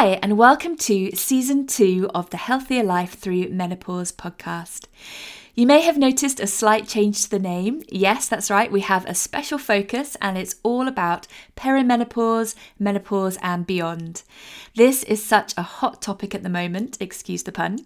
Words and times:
Hi, 0.00 0.18
and 0.22 0.38
welcome 0.38 0.78
to 0.78 1.14
season 1.14 1.66
two 1.66 2.08
of 2.14 2.30
the 2.30 2.38
Healthier 2.38 2.82
Life 2.82 3.18
Through 3.18 3.50
Menopause 3.50 4.10
podcast. 4.12 4.86
You 5.54 5.66
may 5.66 5.82
have 5.82 5.98
noticed 5.98 6.40
a 6.40 6.46
slight 6.46 6.88
change 6.88 7.24
to 7.24 7.30
the 7.30 7.38
name. 7.38 7.82
Yes, 7.90 8.26
that's 8.26 8.50
right, 8.50 8.72
we 8.72 8.80
have 8.80 9.04
a 9.04 9.14
special 9.14 9.58
focus 9.58 10.16
and 10.22 10.38
it's 10.38 10.54
all 10.62 10.88
about 10.88 11.26
perimenopause, 11.54 12.54
menopause, 12.78 13.36
and 13.42 13.66
beyond. 13.66 14.22
This 14.74 15.02
is 15.02 15.22
such 15.22 15.52
a 15.58 15.62
hot 15.62 16.00
topic 16.00 16.34
at 16.34 16.42
the 16.42 16.48
moment, 16.48 16.96
excuse 16.98 17.42
the 17.42 17.52
pun, 17.52 17.80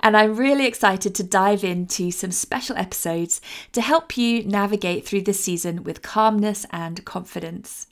and 0.00 0.16
I'm 0.16 0.36
really 0.36 0.64
excited 0.64 1.14
to 1.16 1.22
dive 1.22 1.64
into 1.64 2.10
some 2.10 2.32
special 2.32 2.78
episodes 2.78 3.42
to 3.72 3.82
help 3.82 4.16
you 4.16 4.42
navigate 4.42 5.06
through 5.06 5.24
this 5.24 5.44
season 5.44 5.84
with 5.84 6.00
calmness 6.00 6.64
and 6.70 7.04
confidence. 7.04 7.88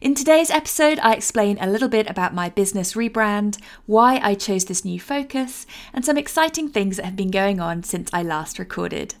In 0.00 0.14
today's 0.14 0.50
episode, 0.50 0.98
I 1.00 1.12
explain 1.12 1.58
a 1.60 1.68
little 1.68 1.88
bit 1.88 2.08
about 2.08 2.34
my 2.34 2.48
business 2.48 2.94
rebrand, 2.94 3.60
why 3.84 4.18
I 4.22 4.34
chose 4.34 4.64
this 4.64 4.84
new 4.84 4.98
focus, 4.98 5.66
and 5.92 6.04
some 6.04 6.16
exciting 6.16 6.70
things 6.70 6.96
that 6.96 7.04
have 7.04 7.16
been 7.16 7.30
going 7.30 7.60
on 7.60 7.82
since 7.82 8.08
I 8.12 8.22
last 8.22 8.58
recorded. 8.58 9.14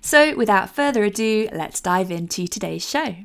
So, 0.00 0.36
without 0.36 0.74
further 0.74 1.02
ado, 1.02 1.48
let's 1.52 1.80
dive 1.80 2.12
into 2.12 2.46
today's 2.46 2.88
show. 2.88 3.16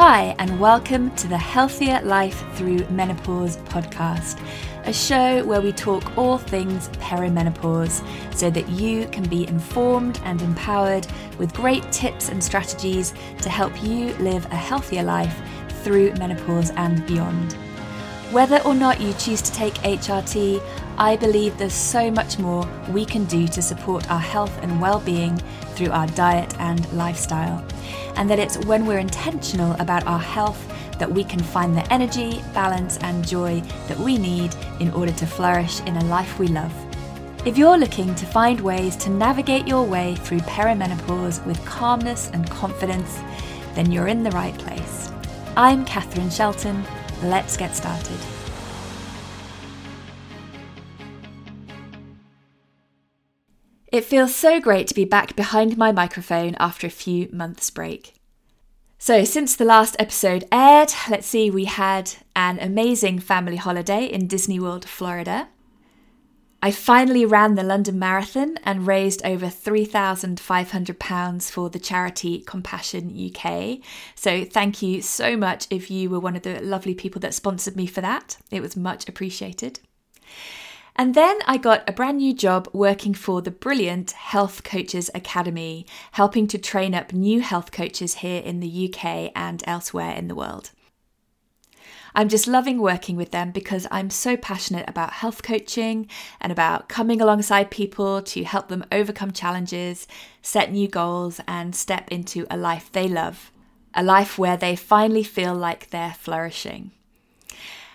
Hi, 0.00 0.36
and 0.38 0.60
welcome 0.60 1.10
to 1.16 1.26
the 1.26 1.36
Healthier 1.36 2.00
Life 2.02 2.44
Through 2.54 2.86
Menopause 2.88 3.56
podcast 3.56 4.38
a 4.84 4.92
show 4.92 5.44
where 5.44 5.60
we 5.60 5.72
talk 5.72 6.16
all 6.16 6.38
things 6.38 6.88
perimenopause 7.00 8.00
so 8.32 8.48
that 8.48 8.68
you 8.68 9.08
can 9.08 9.28
be 9.28 9.48
informed 9.48 10.20
and 10.22 10.40
empowered 10.40 11.04
with 11.40 11.52
great 11.52 11.82
tips 11.90 12.28
and 12.28 12.42
strategies 12.44 13.12
to 13.42 13.50
help 13.50 13.82
you 13.82 14.14
live 14.18 14.44
a 14.52 14.54
healthier 14.54 15.02
life 15.02 15.42
through 15.82 16.12
menopause 16.12 16.70
and 16.76 17.04
beyond. 17.08 17.54
Whether 18.30 18.62
or 18.62 18.74
not 18.74 19.00
you 19.00 19.12
choose 19.14 19.42
to 19.42 19.52
take 19.52 19.74
HRT, 19.74 20.62
I 21.00 21.14
believe 21.14 21.56
there's 21.56 21.72
so 21.72 22.10
much 22.10 22.40
more 22.40 22.68
we 22.90 23.04
can 23.04 23.24
do 23.26 23.46
to 23.46 23.62
support 23.62 24.10
our 24.10 24.18
health 24.18 24.58
and 24.62 24.80
well 24.80 24.98
being 24.98 25.36
through 25.76 25.92
our 25.92 26.08
diet 26.08 26.52
and 26.58 26.92
lifestyle. 26.92 27.64
And 28.16 28.28
that 28.28 28.40
it's 28.40 28.58
when 28.66 28.84
we're 28.84 28.98
intentional 28.98 29.74
about 29.74 30.04
our 30.08 30.18
health 30.18 30.60
that 30.98 31.08
we 31.08 31.22
can 31.22 31.38
find 31.38 31.76
the 31.76 31.92
energy, 31.92 32.42
balance, 32.52 32.96
and 32.98 33.24
joy 33.24 33.60
that 33.86 33.96
we 33.96 34.18
need 34.18 34.56
in 34.80 34.90
order 34.90 35.12
to 35.12 35.24
flourish 35.24 35.80
in 35.82 35.96
a 35.96 36.04
life 36.06 36.40
we 36.40 36.48
love. 36.48 36.74
If 37.46 37.56
you're 37.56 37.78
looking 37.78 38.16
to 38.16 38.26
find 38.26 38.60
ways 38.60 38.96
to 38.96 39.10
navigate 39.10 39.68
your 39.68 39.86
way 39.86 40.16
through 40.16 40.40
perimenopause 40.40 41.46
with 41.46 41.64
calmness 41.64 42.28
and 42.32 42.50
confidence, 42.50 43.20
then 43.74 43.92
you're 43.92 44.08
in 44.08 44.24
the 44.24 44.32
right 44.32 44.58
place. 44.58 45.12
I'm 45.56 45.84
Catherine 45.84 46.30
Shelton. 46.30 46.84
Let's 47.22 47.56
get 47.56 47.76
started. 47.76 48.18
It 53.90 54.04
feels 54.04 54.34
so 54.34 54.60
great 54.60 54.86
to 54.88 54.94
be 54.94 55.06
back 55.06 55.34
behind 55.34 55.78
my 55.78 55.92
microphone 55.92 56.54
after 56.60 56.86
a 56.86 56.90
few 56.90 57.30
months' 57.32 57.70
break. 57.70 58.12
So, 58.98 59.24
since 59.24 59.56
the 59.56 59.64
last 59.64 59.96
episode 59.98 60.44
aired, 60.52 60.92
let's 61.08 61.26
see, 61.26 61.50
we 61.50 61.64
had 61.64 62.12
an 62.36 62.58
amazing 62.58 63.20
family 63.20 63.56
holiday 63.56 64.04
in 64.04 64.26
Disney 64.26 64.60
World, 64.60 64.84
Florida. 64.84 65.48
I 66.60 66.72
finally 66.72 67.24
ran 67.24 67.54
the 67.54 67.62
London 67.62 67.98
Marathon 67.98 68.58
and 68.64 68.86
raised 68.86 69.24
over 69.24 69.46
£3,500 69.46 71.50
for 71.50 71.70
the 71.70 71.78
charity 71.78 72.40
Compassion 72.40 73.16
UK. 73.16 73.78
So, 74.16 74.44
thank 74.44 74.82
you 74.82 75.00
so 75.00 75.34
much 75.36 75.66
if 75.70 75.90
you 75.90 76.10
were 76.10 76.20
one 76.20 76.36
of 76.36 76.42
the 76.42 76.60
lovely 76.60 76.94
people 76.94 77.20
that 77.20 77.32
sponsored 77.32 77.76
me 77.76 77.86
for 77.86 78.02
that. 78.02 78.36
It 78.50 78.60
was 78.60 78.76
much 78.76 79.08
appreciated. 79.08 79.80
And 81.00 81.14
then 81.14 81.38
I 81.46 81.58
got 81.58 81.88
a 81.88 81.92
brand 81.92 82.18
new 82.18 82.34
job 82.34 82.68
working 82.72 83.14
for 83.14 83.40
the 83.40 83.52
brilliant 83.52 84.10
Health 84.10 84.64
Coaches 84.64 85.08
Academy, 85.14 85.86
helping 86.10 86.48
to 86.48 86.58
train 86.58 86.92
up 86.92 87.12
new 87.12 87.40
health 87.40 87.70
coaches 87.70 88.14
here 88.14 88.42
in 88.42 88.58
the 88.58 88.92
UK 88.92 89.30
and 89.36 89.62
elsewhere 89.64 90.10
in 90.16 90.26
the 90.26 90.34
world. 90.34 90.72
I'm 92.16 92.28
just 92.28 92.48
loving 92.48 92.80
working 92.80 93.14
with 93.14 93.30
them 93.30 93.52
because 93.52 93.86
I'm 93.92 94.10
so 94.10 94.36
passionate 94.36 94.90
about 94.90 95.12
health 95.12 95.44
coaching 95.44 96.08
and 96.40 96.50
about 96.50 96.88
coming 96.88 97.20
alongside 97.20 97.70
people 97.70 98.20
to 98.22 98.42
help 98.42 98.66
them 98.66 98.84
overcome 98.90 99.30
challenges, 99.30 100.08
set 100.42 100.72
new 100.72 100.88
goals, 100.88 101.40
and 101.46 101.76
step 101.76 102.10
into 102.10 102.44
a 102.50 102.56
life 102.56 102.90
they 102.90 103.06
love, 103.06 103.52
a 103.94 104.02
life 104.02 104.36
where 104.36 104.56
they 104.56 104.74
finally 104.74 105.22
feel 105.22 105.54
like 105.54 105.90
they're 105.90 106.16
flourishing. 106.18 106.90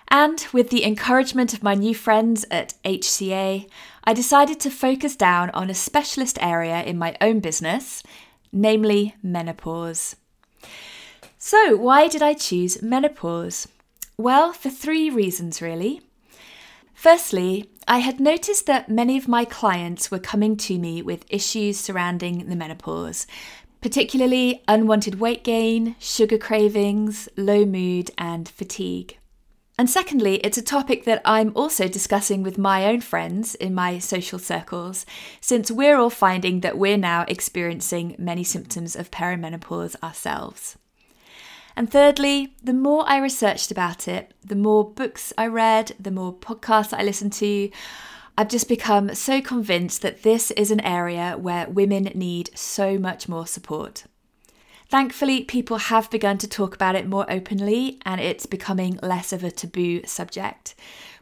And 0.08 0.46
with 0.52 0.70
the 0.70 0.84
encouragement 0.84 1.54
of 1.54 1.62
my 1.62 1.74
new 1.74 1.94
friends 1.94 2.44
at 2.50 2.74
HCA, 2.84 3.68
I 4.04 4.12
decided 4.12 4.60
to 4.60 4.70
focus 4.70 5.16
down 5.16 5.50
on 5.50 5.70
a 5.70 5.74
specialist 5.74 6.38
area 6.40 6.82
in 6.82 6.98
my 6.98 7.16
own 7.20 7.40
business, 7.40 8.02
namely 8.52 9.14
menopause. 9.22 10.16
So, 11.38 11.76
why 11.76 12.08
did 12.08 12.22
I 12.22 12.34
choose 12.34 12.82
menopause? 12.82 13.68
Well, 14.16 14.52
for 14.52 14.70
three 14.70 15.10
reasons 15.10 15.60
really. 15.60 16.00
Firstly, 16.94 17.68
I 17.86 17.98
had 17.98 18.20
noticed 18.20 18.66
that 18.66 18.88
many 18.88 19.18
of 19.18 19.28
my 19.28 19.44
clients 19.44 20.10
were 20.10 20.18
coming 20.18 20.56
to 20.58 20.78
me 20.78 21.02
with 21.02 21.26
issues 21.28 21.78
surrounding 21.78 22.48
the 22.48 22.56
menopause, 22.56 23.26
particularly 23.82 24.62
unwanted 24.68 25.20
weight 25.20 25.44
gain, 25.44 25.96
sugar 25.98 26.38
cravings, 26.38 27.28
low 27.36 27.66
mood, 27.66 28.10
and 28.16 28.48
fatigue. 28.48 29.18
And 29.76 29.90
secondly, 29.90 30.36
it's 30.36 30.56
a 30.56 30.62
topic 30.62 31.04
that 31.04 31.20
I'm 31.24 31.50
also 31.56 31.88
discussing 31.88 32.44
with 32.44 32.58
my 32.58 32.86
own 32.86 33.00
friends 33.00 33.56
in 33.56 33.74
my 33.74 33.98
social 33.98 34.38
circles, 34.38 35.04
since 35.40 35.68
we're 35.68 35.96
all 35.96 36.10
finding 36.10 36.60
that 36.60 36.78
we're 36.78 36.96
now 36.96 37.24
experiencing 37.26 38.14
many 38.16 38.44
symptoms 38.44 38.94
of 38.94 39.10
perimenopause 39.10 39.96
ourselves. 40.00 40.78
And 41.74 41.90
thirdly, 41.90 42.54
the 42.62 42.72
more 42.72 43.04
I 43.08 43.18
researched 43.18 43.72
about 43.72 44.06
it, 44.06 44.32
the 44.44 44.54
more 44.54 44.88
books 44.88 45.32
I 45.36 45.48
read, 45.48 45.96
the 45.98 46.12
more 46.12 46.32
podcasts 46.32 46.96
I 46.96 47.02
listened 47.02 47.32
to, 47.34 47.68
I've 48.38 48.48
just 48.48 48.68
become 48.68 49.12
so 49.16 49.40
convinced 49.40 50.02
that 50.02 50.22
this 50.22 50.52
is 50.52 50.70
an 50.70 50.80
area 50.80 51.36
where 51.36 51.68
women 51.68 52.04
need 52.14 52.50
so 52.54 52.96
much 52.96 53.28
more 53.28 53.46
support. 53.46 54.04
Thankfully, 54.88 55.44
people 55.44 55.78
have 55.78 56.10
begun 56.10 56.38
to 56.38 56.48
talk 56.48 56.74
about 56.74 56.94
it 56.94 57.08
more 57.08 57.26
openly 57.28 57.98
and 58.04 58.20
it's 58.20 58.46
becoming 58.46 58.98
less 59.02 59.32
of 59.32 59.42
a 59.42 59.50
taboo 59.50 60.02
subject. 60.04 60.74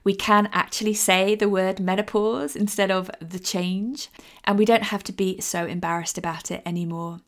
We 0.05 0.15
can 0.15 0.49
actually 0.53 0.95
say 0.95 1.35
the 1.35 1.49
word 1.49 1.79
menopause 1.79 2.57
instead 2.57 2.91
of 2.91 3.11
the 3.21 3.39
change, 3.39 4.09
and 4.45 4.59
we 4.59 4.65
don't 4.65 4.85
have 4.85 5.05
to 5.05 5.13
be 5.13 5.41
so 5.41 5.65
embarrassed 5.65 6.19
about 6.19 6.51
it 6.51 6.61
anymore. 6.67 7.21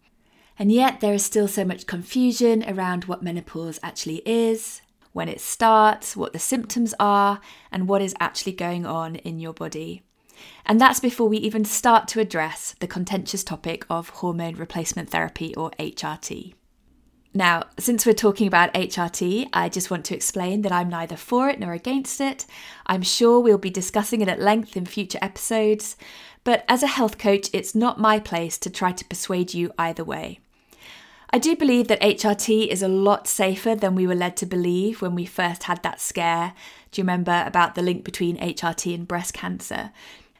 And 0.58 0.72
yet, 0.72 1.00
there 1.00 1.14
is 1.14 1.24
still 1.24 1.48
so 1.48 1.64
much 1.64 1.86
confusion 1.86 2.64
around 2.68 3.04
what 3.04 3.22
menopause 3.22 3.78
actually 3.82 4.22
is, 4.26 4.82
when 5.12 5.28
it 5.28 5.40
starts, 5.40 6.16
what 6.16 6.32
the 6.32 6.38
symptoms 6.40 6.94
are, 6.98 7.40
and 7.70 7.86
what 7.86 8.02
is 8.02 8.14
actually 8.18 8.52
going 8.52 8.84
on 8.84 9.16
in 9.16 9.38
your 9.38 9.52
body. 9.52 10.02
And 10.66 10.80
that's 10.80 11.00
before 11.00 11.28
we 11.28 11.36
even 11.38 11.64
start 11.64 12.08
to 12.08 12.20
address 12.20 12.74
the 12.80 12.86
contentious 12.86 13.44
topic 13.44 13.84
of 13.90 14.08
hormone 14.10 14.56
replacement 14.56 15.10
therapy 15.10 15.54
or 15.54 15.70
HRT. 15.78 16.54
Now, 17.36 17.64
since 17.80 18.06
we're 18.06 18.12
talking 18.12 18.46
about 18.46 18.72
HRT, 18.74 19.48
I 19.52 19.68
just 19.68 19.90
want 19.90 20.04
to 20.06 20.14
explain 20.14 20.62
that 20.62 20.70
I'm 20.70 20.88
neither 20.88 21.16
for 21.16 21.48
it 21.48 21.58
nor 21.58 21.72
against 21.72 22.20
it. 22.20 22.46
I'm 22.86 23.02
sure 23.02 23.40
we'll 23.40 23.58
be 23.58 23.70
discussing 23.70 24.20
it 24.20 24.28
at 24.28 24.40
length 24.40 24.76
in 24.76 24.86
future 24.86 25.18
episodes, 25.20 25.96
but 26.44 26.64
as 26.68 26.84
a 26.84 26.86
health 26.86 27.18
coach, 27.18 27.48
it's 27.52 27.74
not 27.74 27.98
my 27.98 28.20
place 28.20 28.56
to 28.58 28.70
try 28.70 28.92
to 28.92 29.04
persuade 29.04 29.52
you 29.52 29.72
either 29.76 30.04
way. 30.04 30.38
I 31.30 31.38
do 31.38 31.56
believe 31.56 31.88
that 31.88 32.00
HRT 32.00 32.68
is 32.68 32.80
a 32.80 32.86
lot 32.86 33.26
safer 33.26 33.74
than 33.74 33.96
we 33.96 34.06
were 34.06 34.14
led 34.14 34.36
to 34.36 34.46
believe 34.46 35.02
when 35.02 35.16
we 35.16 35.26
first 35.26 35.64
had 35.64 35.82
that 35.82 36.00
scare. 36.00 36.54
Do 36.92 37.00
you 37.00 37.02
remember 37.02 37.42
about 37.44 37.74
the 37.74 37.82
link 37.82 38.04
between 38.04 38.38
HRT 38.38 38.94
and 38.94 39.08
breast 39.08 39.34
cancer? 39.34 39.90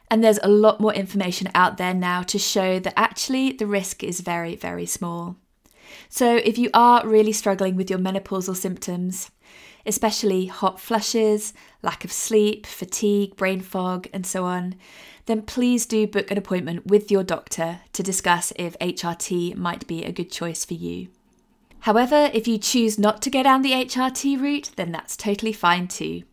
And 0.09 0.23
there's 0.23 0.39
a 0.43 0.47
lot 0.47 0.79
more 0.79 0.93
information 0.93 1.49
out 1.55 1.77
there 1.77 1.93
now 1.93 2.21
to 2.23 2.37
show 2.37 2.79
that 2.79 2.93
actually 2.95 3.51
the 3.51 3.67
risk 3.67 4.03
is 4.03 4.19
very, 4.19 4.55
very 4.55 4.85
small. 4.85 5.37
So 6.09 6.35
if 6.37 6.57
you 6.57 6.69
are 6.73 7.07
really 7.07 7.31
struggling 7.31 7.75
with 7.75 7.89
your 7.89 7.99
menopausal 7.99 8.55
symptoms, 8.55 9.31
especially 9.85 10.47
hot 10.47 10.79
flushes, 10.79 11.53
lack 11.81 12.03
of 12.03 12.11
sleep, 12.11 12.65
fatigue, 12.65 13.35
brain 13.35 13.61
fog, 13.61 14.07
and 14.13 14.25
so 14.25 14.45
on, 14.45 14.75
then 15.25 15.41
please 15.41 15.85
do 15.85 16.07
book 16.07 16.29
an 16.31 16.37
appointment 16.37 16.85
with 16.87 17.11
your 17.11 17.23
doctor 17.23 17.79
to 17.93 18.03
discuss 18.03 18.53
if 18.57 18.77
HRT 18.79 19.55
might 19.55 19.87
be 19.87 20.03
a 20.03 20.11
good 20.11 20.31
choice 20.31 20.65
for 20.65 20.75
you. 20.75 21.07
However, 21.79 22.31
if 22.33 22.47
you 22.47 22.57
choose 22.57 22.97
not 22.97 23.21
to 23.21 23.29
go 23.29 23.43
down 23.43 23.61
the 23.61 23.73
HRT 23.73 24.41
route, 24.41 24.71
then 24.75 24.91
that's 24.91 25.15
totally 25.15 25.53
fine 25.53 25.87
too. 25.87 26.23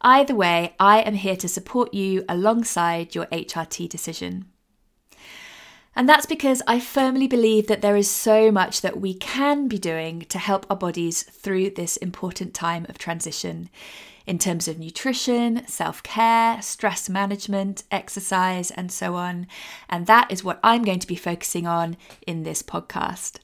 Either 0.00 0.34
way, 0.34 0.74
I 0.78 1.00
am 1.00 1.14
here 1.14 1.36
to 1.36 1.48
support 1.48 1.94
you 1.94 2.24
alongside 2.28 3.14
your 3.14 3.26
HRT 3.26 3.88
decision. 3.88 4.46
And 5.94 6.06
that's 6.06 6.26
because 6.26 6.62
I 6.66 6.78
firmly 6.78 7.26
believe 7.26 7.68
that 7.68 7.80
there 7.80 7.96
is 7.96 8.10
so 8.10 8.52
much 8.52 8.82
that 8.82 9.00
we 9.00 9.14
can 9.14 9.66
be 9.66 9.78
doing 9.78 10.20
to 10.28 10.38
help 10.38 10.66
our 10.68 10.76
bodies 10.76 11.22
through 11.22 11.70
this 11.70 11.96
important 11.96 12.52
time 12.52 12.84
of 12.90 12.98
transition 12.98 13.70
in 14.26 14.38
terms 14.38 14.68
of 14.68 14.78
nutrition, 14.78 15.66
self 15.66 16.02
care, 16.02 16.60
stress 16.60 17.08
management, 17.08 17.84
exercise, 17.90 18.70
and 18.72 18.92
so 18.92 19.14
on. 19.14 19.46
And 19.88 20.06
that 20.06 20.30
is 20.30 20.44
what 20.44 20.60
I'm 20.62 20.82
going 20.82 20.98
to 20.98 21.06
be 21.06 21.16
focusing 21.16 21.66
on 21.66 21.96
in 22.26 22.42
this 22.42 22.62
podcast. 22.62 23.38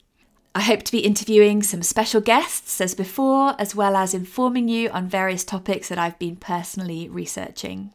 I 0.55 0.61
hope 0.61 0.83
to 0.83 0.93
be 0.93 0.99
interviewing 0.99 1.63
some 1.63 1.83
special 1.83 2.21
guests 2.21 2.79
as 2.81 2.95
before, 2.95 3.55
as 3.59 3.75
well 3.75 3.97
as 3.97 4.13
informing 4.13 4.69
you 4.69 4.91
on 4.91 5.09
various 5.09 5.45
topics 5.45 5.89
that 5.89 5.99
I've 5.99 6.19
been 6.19 6.37
personally 6.37 7.09
researching. 7.09 7.93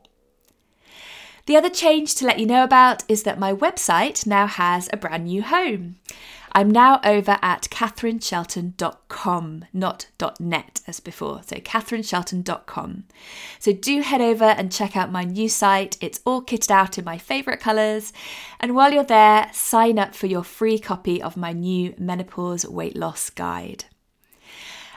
The 1.46 1.56
other 1.56 1.70
change 1.70 2.16
to 2.16 2.26
let 2.26 2.40
you 2.40 2.48
know 2.48 2.64
about 2.64 3.04
is 3.08 3.24
that 3.24 3.38
my 3.38 3.54
website 3.54 4.26
now 4.26 4.48
has 4.48 4.90
a 4.92 4.98
brand 4.98 5.26
new 5.26 5.44
home. 5.44 5.98
I'm 6.58 6.72
now 6.72 7.00
over 7.04 7.38
at 7.44 7.68
catherineshelton.com, 7.70 9.66
not 9.74 10.08
.net 10.40 10.82
as 10.88 11.00
before. 11.00 11.42
So 11.46 11.58
catherineshelton.com. 11.58 13.04
So 13.60 13.74
do 13.74 14.02
head 14.02 14.22
over 14.22 14.44
and 14.44 14.72
check 14.72 14.98
out 14.98 15.12
my 15.12 15.24
new 15.24 15.50
site. 15.50 15.98
It's 16.02 16.20
all 16.26 16.42
kitted 16.42 16.72
out 16.72 16.98
in 16.98 17.06
my 17.06 17.20
favourite 17.20 17.60
colours. 17.60 18.12
And 18.60 18.74
while 18.76 18.92
you're 18.92 19.04
there, 19.04 19.52
sign 19.54 20.00
up 20.00 20.16
for 20.16 20.26
your 20.26 20.44
free 20.44 20.80
copy 20.80 21.22
of 21.22 21.38
my 21.38 21.54
new 21.54 21.94
menopause 22.00 22.66
weight 22.66 22.98
loss 22.98 23.30
guide. 23.30 23.86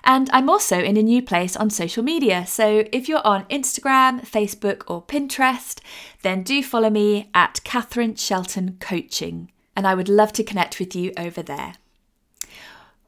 And 0.03 0.31
I'm 0.33 0.49
also 0.49 0.79
in 0.79 0.97
a 0.97 1.03
new 1.03 1.21
place 1.21 1.59
on 1.59 1.69
social 1.69 2.03
media. 2.03 2.47
So 2.47 2.85
if 2.91 3.07
you're 3.07 3.27
on 3.27 3.45
Instagram, 3.51 4.27
Facebook, 4.27 4.83
or 4.87 5.03
Pinterest, 5.03 5.79
then 6.23 6.43
do 6.43 6.63
follow 6.63 6.89
me 6.89 7.29
at 7.35 7.63
Catherine 7.65 8.15
Shelton 8.15 8.79
Coaching. 8.81 9.51
And 9.77 9.87
I 9.87 9.95
would 9.95 10.09
love 10.09 10.33
to 10.35 10.45
connect 10.45 10.79
with 10.79 10.95
you 10.95 11.13
over 11.17 11.43
there. 11.43 11.75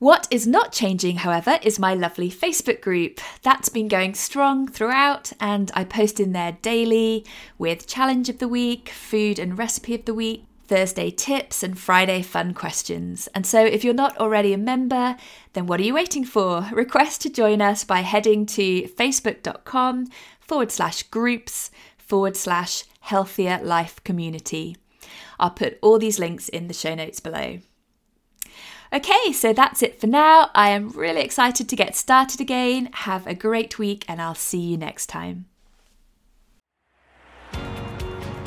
What 0.03 0.26
is 0.32 0.49
not 0.49 0.73
changing, 0.73 1.19
however, 1.19 1.61
is 1.62 1.79
my 1.79 1.94
lovely 1.94 2.29
Facebook 2.29 2.81
group. 2.81 3.20
That's 3.43 3.69
been 3.69 3.87
going 3.87 4.14
strong 4.14 4.67
throughout, 4.67 5.32
and 5.38 5.70
I 5.75 5.85
post 5.85 6.19
in 6.19 6.32
there 6.32 6.59
daily 6.61 7.25
with 7.56 7.87
challenge 7.87 8.29
of 8.29 8.38
the 8.38 8.49
week, 8.49 8.88
food 8.88 9.38
and 9.38 9.56
recipe 9.56 9.94
of 9.94 10.05
the 10.05 10.12
week, 10.12 10.44
Thursday 10.67 11.12
tips, 11.12 11.62
and 11.62 11.79
Friday 11.79 12.20
fun 12.20 12.53
questions. 12.53 13.29
And 13.32 13.47
so, 13.47 13.64
if 13.64 13.85
you're 13.85 13.94
not 13.94 14.19
already 14.19 14.53
a 14.53 14.59
member, 14.59 15.17
then 15.53 15.69
what 15.69 15.79
are 15.79 15.85
you 15.85 15.94
waiting 15.94 16.25
for? 16.25 16.67
Request 16.73 17.23
to 17.23 17.31
join 17.31 17.62
us 17.62 17.85
by 17.85 18.00
heading 18.00 18.44
to 18.47 18.82
facebook.com 18.82 20.09
forward 20.41 20.73
slash 20.73 21.05
groups 21.05 21.70
forward 21.97 22.37
slash 22.37 22.82
healthier 22.99 23.61
life 23.62 24.03
community. 24.03 24.76
I'll 25.42 25.50
put 25.50 25.76
all 25.82 25.98
these 25.98 26.20
links 26.20 26.48
in 26.48 26.68
the 26.68 26.74
show 26.74 26.94
notes 26.94 27.18
below. 27.18 27.58
Okay, 28.92 29.32
so 29.32 29.52
that's 29.52 29.82
it 29.82 30.00
for 30.00 30.06
now. 30.06 30.50
I 30.54 30.68
am 30.68 30.90
really 30.90 31.22
excited 31.22 31.68
to 31.68 31.74
get 31.74 31.96
started 31.96 32.40
again. 32.40 32.90
Have 32.92 33.26
a 33.26 33.34
great 33.34 33.76
week, 33.76 34.04
and 34.06 34.22
I'll 34.22 34.36
see 34.36 34.60
you 34.60 34.76
next 34.76 35.06
time. 35.06 35.46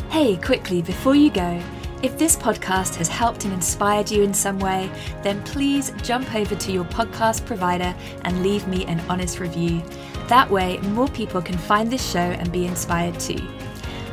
Hey, 0.09 0.37
quickly, 0.37 0.81
before 0.81 1.15
you 1.15 1.31
go, 1.31 1.61
if 2.01 2.17
this 2.17 2.37
podcast 2.37 2.95
has 2.95 3.09
helped 3.09 3.43
and 3.43 3.53
inspired 3.53 4.09
you 4.09 4.23
in 4.23 4.33
some 4.33 4.59
way, 4.59 4.89
then 5.21 5.43
please 5.43 5.91
jump 6.01 6.33
over 6.33 6.55
to 6.55 6.71
your 6.71 6.85
podcast 6.85 7.45
provider 7.45 7.93
and 8.21 8.41
leave 8.41 8.67
me 8.69 8.85
an 8.85 9.01
honest 9.09 9.39
review. 9.39 9.83
That 10.27 10.49
way, 10.49 10.77
more 10.77 11.09
people 11.09 11.41
can 11.41 11.57
find 11.57 11.91
this 11.91 12.09
show 12.09 12.19
and 12.19 12.51
be 12.51 12.67
inspired 12.67 13.19
too. 13.19 13.45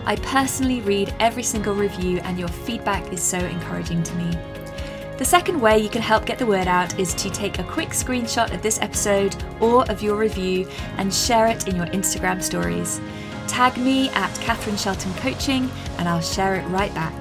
I 0.04 0.16
personally 0.16 0.80
read 0.80 1.14
every 1.20 1.42
single 1.42 1.74
review, 1.74 2.18
and 2.24 2.38
your 2.38 2.48
feedback 2.48 3.12
is 3.12 3.22
so 3.22 3.38
encouraging 3.38 4.02
to 4.02 4.14
me. 4.16 4.36
The 5.18 5.24
second 5.24 5.60
way 5.60 5.78
you 5.78 5.88
can 5.88 6.02
help 6.02 6.26
get 6.26 6.38
the 6.38 6.46
word 6.46 6.66
out 6.66 6.98
is 6.98 7.14
to 7.14 7.30
take 7.30 7.58
a 7.58 7.64
quick 7.64 7.90
screenshot 7.90 8.52
of 8.52 8.60
this 8.60 8.80
episode 8.80 9.36
or 9.60 9.88
of 9.88 10.02
your 10.02 10.16
review 10.16 10.68
and 10.96 11.14
share 11.14 11.46
it 11.46 11.68
in 11.68 11.76
your 11.76 11.86
Instagram 11.86 12.42
stories. 12.42 13.00
Tag 13.46 13.76
me 13.76 14.08
at 14.10 14.34
Catherine 14.40 14.76
Shelton 14.76 15.14
Coaching 15.14 15.70
and 15.98 16.08
I'll 16.08 16.20
share 16.20 16.56
it 16.56 16.66
right 16.68 16.92
back. 16.94 17.14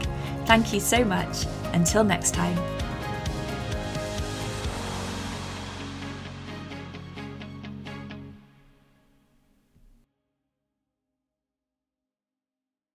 Thank 0.45 0.73
you 0.73 0.79
so 0.79 1.03
much. 1.03 1.45
Until 1.73 2.03
next 2.03 2.33
time. 2.33 2.57